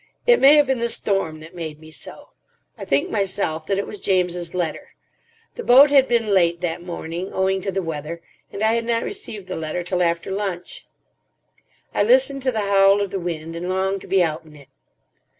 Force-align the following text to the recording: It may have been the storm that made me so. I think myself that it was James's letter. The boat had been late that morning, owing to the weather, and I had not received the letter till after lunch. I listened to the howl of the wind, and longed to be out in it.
It 0.25 0.39
may 0.39 0.55
have 0.55 0.65
been 0.65 0.79
the 0.79 0.89
storm 0.89 1.41
that 1.41 1.53
made 1.53 1.79
me 1.79 1.91
so. 1.91 2.29
I 2.75 2.85
think 2.85 3.11
myself 3.11 3.67
that 3.67 3.77
it 3.77 3.85
was 3.85 4.01
James's 4.01 4.55
letter. 4.55 4.95
The 5.53 5.63
boat 5.63 5.91
had 5.91 6.07
been 6.07 6.29
late 6.33 6.59
that 6.61 6.81
morning, 6.81 7.31
owing 7.31 7.61
to 7.61 7.71
the 7.71 7.83
weather, 7.83 8.19
and 8.51 8.63
I 8.63 8.73
had 8.73 8.85
not 8.85 9.03
received 9.03 9.45
the 9.45 9.55
letter 9.55 9.83
till 9.83 10.01
after 10.01 10.31
lunch. 10.31 10.87
I 11.93 12.01
listened 12.01 12.41
to 12.41 12.51
the 12.51 12.61
howl 12.61 12.99
of 12.99 13.11
the 13.11 13.19
wind, 13.19 13.55
and 13.55 13.69
longed 13.69 14.01
to 14.01 14.07
be 14.07 14.23
out 14.23 14.43
in 14.43 14.55
it. 14.55 14.69